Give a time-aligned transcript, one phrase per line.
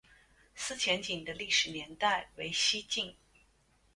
[0.55, 3.15] 思前井的历史年代为西晋。